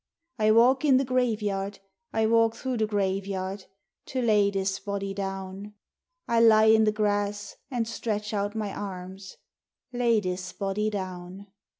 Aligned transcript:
I 0.39 0.49
walk 0.49 0.83
in 0.83 0.97
de 0.97 1.05
graveyard, 1.05 1.77
I 2.11 2.25
walk 2.25 2.55
troo 2.55 2.75
de 2.75 2.87
graveyard, 2.87 3.65
To 4.07 4.19
lay 4.23 4.49
dis 4.49 4.79
body 4.79 5.13
down. 5.13 5.75
I'll 6.27 6.45
lie 6.47 6.71
in 6.73 6.85
de 6.85 6.91
grass 6.91 7.57
and 7.69 7.87
stretch 7.87 8.33
out 8.33 8.55
my 8.55 8.73
arms: 8.73 9.37
Lay 9.93 10.19
dis 10.19 10.53
body 10.53 10.89
down. 10.89 11.45